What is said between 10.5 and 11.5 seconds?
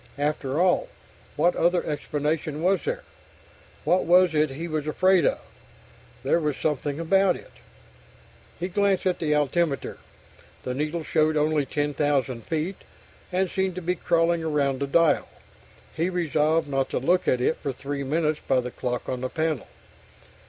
The needle showed